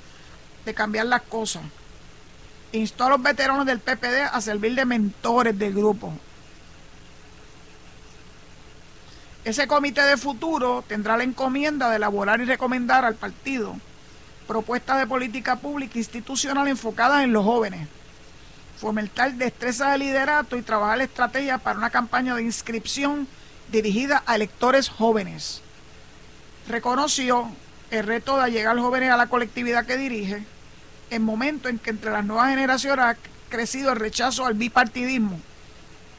[0.66, 1.62] de cambiar las cosas
[2.72, 6.12] instó a los veteranos del PPD a servir de mentores del grupo.
[9.44, 13.76] Ese comité de futuro tendrá la encomienda de elaborar y recomendar al partido
[14.46, 17.88] propuestas de política pública institucional enfocadas en los jóvenes,
[18.78, 23.28] fomentar destreza de liderato y trabajar estrategias para una campaña de inscripción
[23.70, 25.62] dirigida a electores jóvenes.
[26.68, 27.48] Reconoció
[27.90, 30.44] el reto de llegar jóvenes a la colectividad que dirige,
[31.10, 33.16] en momento en que entre las nuevas generaciones ha
[33.48, 35.38] crecido el rechazo al bipartidismo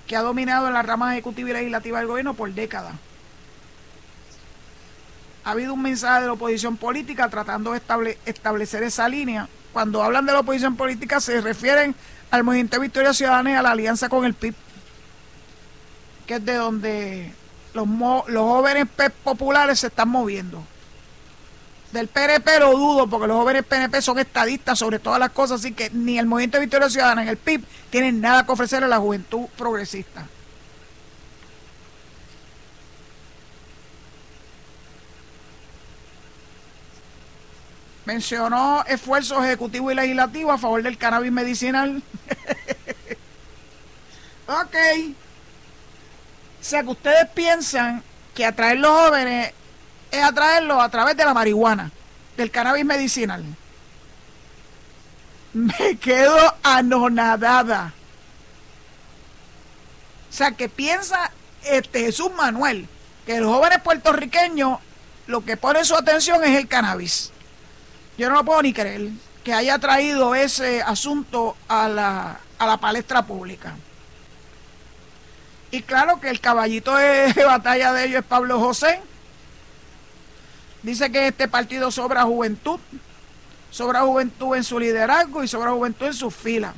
[0.08, 2.94] que ha dominado en la rama ejecutiva y legislativa del gobierno por décadas.
[5.44, 9.48] Ha habido un mensaje de la oposición política tratando de establecer esa línea.
[9.74, 11.96] Cuando hablan de la oposición política se refieren
[12.30, 14.54] al Movimiento de Victoria Ciudadana y a la alianza con el PIB,
[16.28, 17.34] que es de donde
[17.74, 17.88] los,
[18.28, 18.88] los jóvenes
[19.24, 20.64] populares se están moviendo.
[21.92, 25.74] Del PNP lo dudo porque los jóvenes PNP son estadistas sobre todas las cosas, así
[25.74, 28.88] que ni el Movimiento de Victoria Ciudadana ni el PIB tienen nada que ofrecer a
[28.88, 30.26] la juventud progresista.
[38.06, 41.98] Mencionó esfuerzos ejecutivos y legislativos a favor del cannabis medicinal.
[44.48, 44.76] ok.
[46.60, 48.02] O sea que ustedes piensan
[48.34, 49.54] que atraer los jóvenes
[50.12, 51.92] es atraerlo a través de la marihuana,
[52.38, 53.44] del cannabis medicinal.
[55.54, 57.94] Me quedo anonadada.
[60.30, 61.32] O sea, que piensa
[61.64, 62.88] este Jesús Manuel
[63.26, 64.80] que los jóvenes puertorriqueños
[65.28, 67.32] lo que ponen su atención es el cannabis.
[68.18, 69.10] Yo no lo puedo ni creer
[69.44, 73.76] que haya traído ese asunto a la, a la palestra pública.
[75.72, 79.02] Y claro que el caballito de batalla de ellos es Pablo José,
[80.84, 82.80] Dice que este partido sobra juventud,
[83.70, 86.74] sobra juventud en su liderazgo y sobra juventud en sus filas.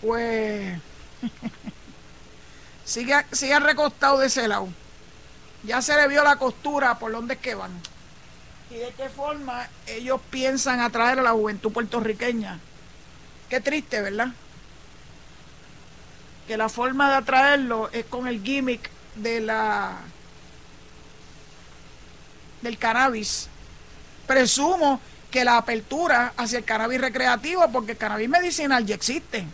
[0.00, 0.78] Pues
[2.84, 4.68] sigue, sigue recostado de ese lado.
[5.64, 7.70] Ya se le vio la costura por donde es que van.
[8.70, 12.58] Y de qué forma ellos piensan atraer a la juventud puertorriqueña.
[13.50, 14.28] Qué triste, ¿verdad?
[16.48, 19.98] Que la forma de atraerlo es con el gimmick de la
[22.62, 23.48] del cannabis.
[24.26, 29.44] Presumo que la apertura hacia el cannabis recreativo, porque el cannabis medicinal ya existe.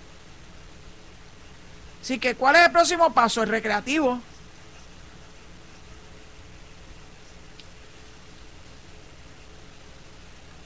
[2.02, 3.42] Así que, ¿cuál es el próximo paso?
[3.42, 4.20] El recreativo.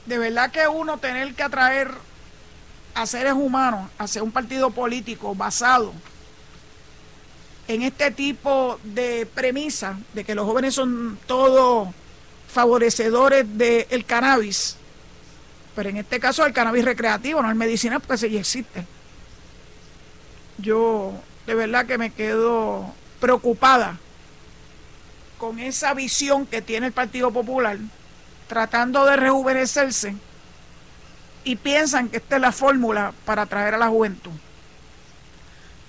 [0.05, 1.91] De verdad que uno tener que atraer
[2.93, 5.93] a seres humanos hacia un partido político basado
[7.67, 11.89] en este tipo de premisa de que los jóvenes son todos
[12.53, 14.77] favorecedores del cannabis,
[15.75, 18.85] pero en este caso el cannabis recreativo, no el medicinal, porque ese ya existe.
[20.59, 21.13] Yo
[21.45, 23.97] de verdad que me quedo preocupada
[25.37, 27.77] con esa visión que tiene el Partido Popular,
[28.47, 30.15] tratando de rejuvenecerse,
[31.43, 34.31] y piensan que esta es la fórmula para atraer a la juventud.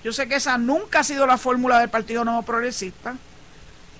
[0.03, 3.15] Yo sé que esa nunca ha sido la fórmula del Partido Nuevo Progresista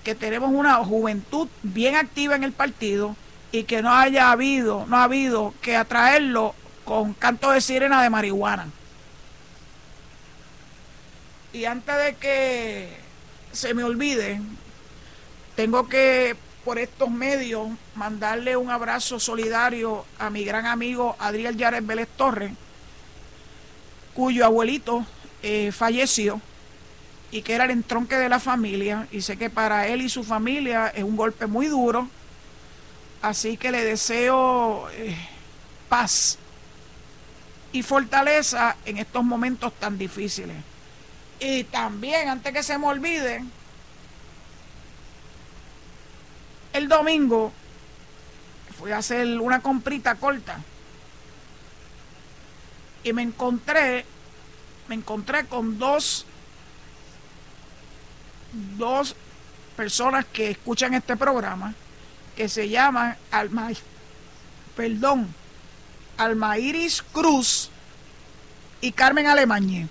[0.05, 3.15] que tenemos una juventud bien activa en el partido
[3.51, 6.53] y que no haya habido, no ha habido que atraerlo
[6.85, 8.67] con canto de sirena de marihuana.
[11.53, 12.89] Y antes de que
[13.51, 14.39] se me olvide,
[15.55, 21.85] tengo que por estos medios mandarle un abrazo solidario a mi gran amigo Adriel Yares
[21.85, 22.51] Vélez Torres,
[24.13, 25.03] cuyo abuelito
[25.41, 26.39] eh, falleció
[27.31, 29.07] y que era el entronque de la familia.
[29.11, 32.07] Y sé que para él y su familia es un golpe muy duro.
[33.21, 35.15] Así que le deseo eh,
[35.89, 36.37] paz
[37.71, 40.55] y fortaleza en estos momentos tan difíciles.
[41.39, 43.43] Y también, antes que se me olvide,
[46.73, 47.51] el domingo
[48.77, 50.59] fui a hacer una comprita corta
[53.03, 54.05] y me encontré
[54.87, 56.25] me encontré con dos
[58.77, 59.15] dos
[59.75, 61.73] personas que escuchan este programa
[62.35, 63.69] que se llaman Alma
[64.75, 65.33] perdón
[66.17, 67.69] Alma Iris Cruz
[68.81, 69.87] y Carmen Alemañe.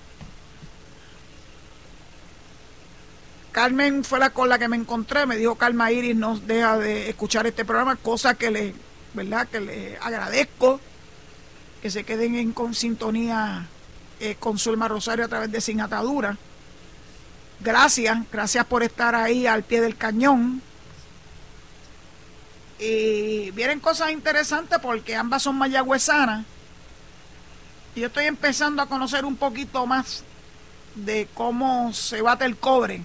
[3.53, 7.09] Carmen fue la con la que me encontré, me dijo Calma Iris no deja de
[7.11, 8.75] escuchar este programa, cosa que le,
[9.13, 9.47] ¿verdad?
[9.49, 10.81] Que le agradezco
[11.81, 13.67] que se queden en con sintonía
[14.19, 16.37] eh, con Zulma Rosario a través de Sin Atadura.
[17.65, 20.61] Gracias, gracias por estar ahí al pie del cañón.
[22.79, 26.45] Y vienen cosas interesantes porque ambas son mayagüezanas.
[27.95, 30.25] Y yo estoy empezando a conocer un poquito más
[30.95, 33.03] de cómo se bate el cobre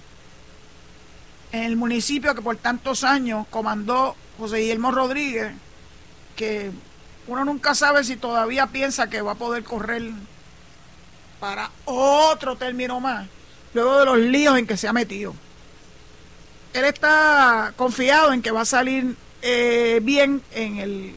[1.52, 5.52] en el municipio que por tantos años comandó José Guillermo Rodríguez,
[6.36, 6.70] que
[7.26, 10.10] uno nunca sabe si todavía piensa que va a poder correr
[11.40, 13.26] para otro término más,
[13.74, 15.34] luego de los líos en que se ha metido.
[16.72, 21.14] Él está confiado en que va a salir eh, bien en el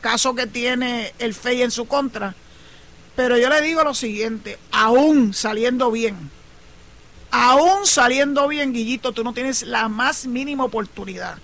[0.00, 2.34] caso que tiene el FEI en su contra,
[3.16, 6.30] pero yo le digo lo siguiente, aún saliendo bien,
[7.30, 11.38] aún saliendo bien, Guillito, tú no tienes la más mínima oportunidad.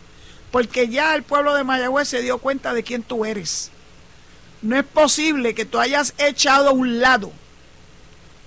[0.53, 3.71] Porque ya el pueblo de Mayagüez se dio cuenta de quién tú eres.
[4.61, 7.33] No es posible que tú hayas echado a un lado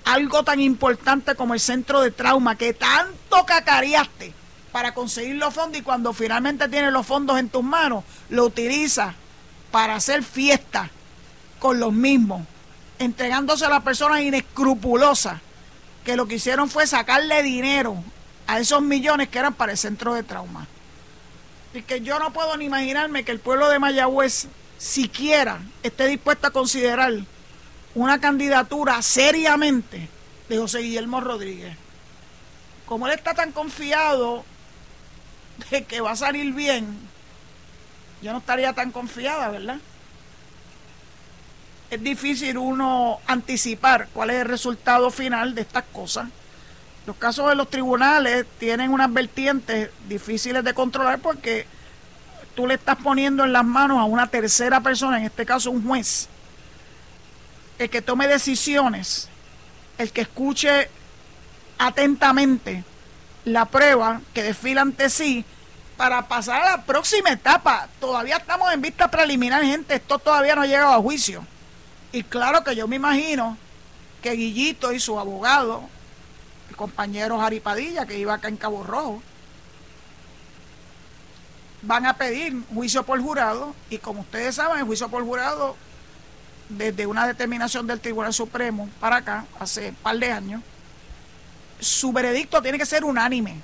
[0.06, 4.34] algo tan importante como el centro de trauma que tanto cacareaste
[4.72, 9.16] para conseguir los fondos y cuando finalmente tienes los fondos en tus manos, lo utilizas
[9.72, 10.90] para hacer fiesta
[11.60, 12.46] con los mismos,
[13.00, 15.42] entregándose a las personas inescrupulosas
[16.04, 17.98] que lo que hicieron fue sacarle dinero
[18.48, 20.68] a esos millones que eran para el centro de trauma.
[21.74, 24.48] Y que yo no puedo ni imaginarme que el pueblo de Mayagüez
[24.78, 27.14] siquiera esté dispuesto a considerar
[27.96, 30.08] una candidatura seriamente
[30.48, 31.76] de José Guillermo Rodríguez.
[32.86, 34.46] Como él está tan confiado
[35.72, 36.96] de que va a salir bien,
[38.22, 39.80] yo no estaría tan confiada, ¿verdad?
[41.90, 46.28] es difícil uno anticipar cuál es el resultado final de estas cosas.
[47.06, 51.68] Los casos de los tribunales tienen unas vertientes difíciles de controlar porque
[52.56, 55.86] tú le estás poniendo en las manos a una tercera persona, en este caso un
[55.86, 56.28] juez,
[57.80, 59.30] el que tome decisiones,
[59.98, 60.90] el que escuche
[61.78, 62.84] atentamente
[63.44, 65.46] la prueba que desfila ante sí
[65.98, 67.88] para pasar a la próxima etapa.
[68.00, 71.46] Todavía estamos en vista preliminar, gente, esto todavía no ha llegado a juicio.
[72.12, 73.58] Y claro que yo me imagino
[74.22, 75.84] que Guillito y su abogado,
[76.70, 79.22] el compañero Jaripadilla, que iba acá en Cabo Rojo,
[81.82, 85.76] van a pedir juicio por jurado y como ustedes saben, el juicio por jurado,
[86.70, 90.62] desde una determinación del Tribunal Supremo para acá, hace un par de años,
[91.80, 93.60] su veredicto tiene que ser unánime.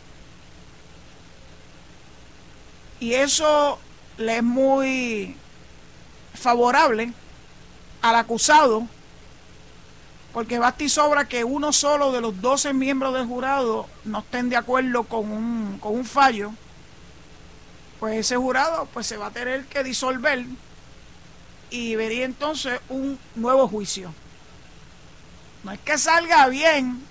[2.99, 3.79] Y eso
[4.17, 5.35] le es muy
[6.33, 7.13] favorable
[8.01, 8.87] al acusado,
[10.33, 14.49] porque basta y sobra que uno solo de los 12 miembros del jurado no estén
[14.49, 16.51] de acuerdo con un, con un fallo,
[17.99, 20.45] pues ese jurado pues se va a tener que disolver
[21.71, 24.13] y vería entonces un nuevo juicio.
[25.63, 27.03] No es que salga bien.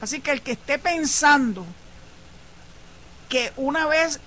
[0.00, 1.64] Así que el que esté pensando
[3.28, 4.20] que una vez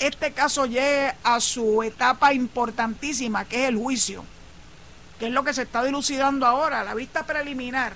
[0.00, 4.24] este caso llegue a su etapa importantísima, que es el juicio,
[5.18, 7.92] que es lo que se está dilucidando ahora, la vista preliminar,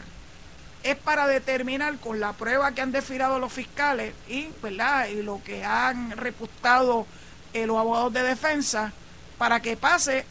[0.82, 5.08] es para determinar con la prueba que han desfilado los fiscales y, ¿verdad?
[5.08, 7.06] y lo que han reputado
[7.54, 8.92] eh, los abogados de defensa,
[9.38, 10.26] para que pase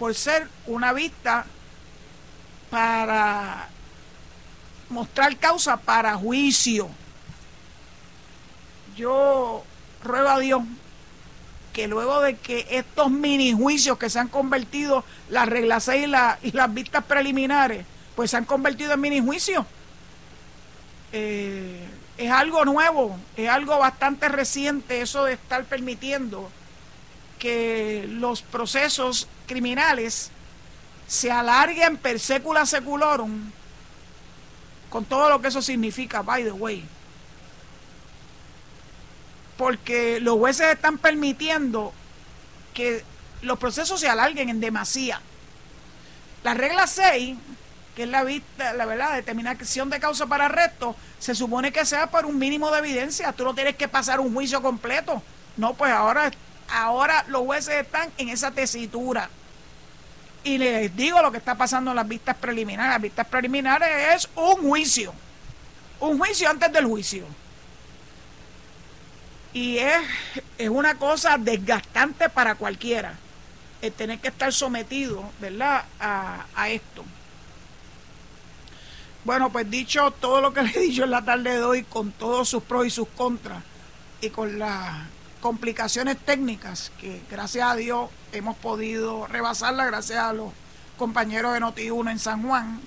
[0.00, 1.44] por ser una vista
[2.70, 3.68] para
[4.88, 6.88] mostrar causa para juicio.
[8.96, 9.62] Yo
[10.02, 10.62] ruego a Dios
[11.74, 16.08] que luego de que estos mini juicios que se han convertido, las reglas 6
[16.44, 17.84] y, las vistas preliminares,
[18.16, 19.66] pues se han convertido en mini juicios.
[21.12, 21.86] Eh,
[22.16, 26.50] es algo nuevo, es algo bastante reciente eso de estar permitiendo
[27.38, 30.30] que los procesos criminales
[31.08, 33.50] se alarguen per secula seculorum,
[34.88, 36.86] con todo lo que eso significa, by the way.
[39.56, 41.92] Porque los jueces están permitiendo
[42.72, 43.04] que
[43.42, 45.20] los procesos se alarguen en demasía.
[46.44, 47.36] La regla 6
[47.96, 52.06] que es la vista, la verdad, determinación de causa para arresto, se supone que sea
[52.06, 53.32] por un mínimo de evidencia.
[53.32, 55.20] Tú no tienes que pasar un juicio completo.
[55.56, 56.30] No, pues ahora,
[56.68, 59.28] ahora los jueces están en esa tesitura.
[60.42, 62.92] Y les digo lo que está pasando en las vistas preliminares.
[62.92, 65.12] Las vistas preliminares es un juicio.
[66.00, 67.26] Un juicio antes del juicio.
[69.52, 70.00] Y es,
[70.58, 73.14] es una cosa desgastante para cualquiera
[73.82, 77.04] el tener que estar sometido, ¿verdad?, a, a esto.
[79.24, 82.12] Bueno, pues dicho todo lo que le he dicho en la tarde de hoy, con
[82.12, 83.62] todos sus pros y sus contras,
[84.20, 85.06] y con las
[85.40, 90.52] complicaciones técnicas que gracias a Dios hemos podido rebasarla gracias a los
[90.98, 92.80] compañeros de Noti1 en San Juan,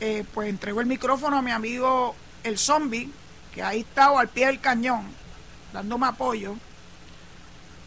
[0.00, 3.10] eh, pues entrego el micrófono a mi amigo el zombie,
[3.54, 5.04] que ahí estado al pie del cañón,
[5.72, 6.56] dándome apoyo,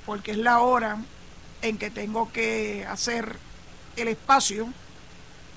[0.05, 0.97] porque es la hora
[1.61, 3.37] en que tengo que hacer
[3.95, 4.67] el espacio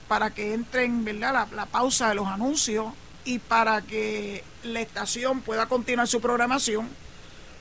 [0.09, 1.49] para que entren ¿verdad?
[1.53, 2.93] La, pausa de los anuncios
[3.25, 6.89] y para que la estación pueda continuar su programación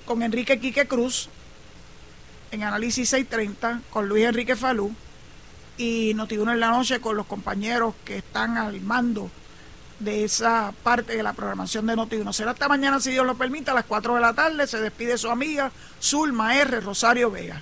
[0.05, 1.29] con Enrique Quique Cruz
[2.51, 4.93] en Análisis 630, con Luis Enrique Falú
[5.77, 9.31] y Notiuno en la noche con los compañeros que están al mando
[9.99, 12.33] de esa parte de la programación de Notiuno.
[12.33, 14.67] Será hasta mañana, si Dios lo permite, a las 4 de la tarde.
[14.67, 15.71] Se despide su amiga
[16.01, 16.81] Zulma R.
[16.81, 17.61] Rosario Vega.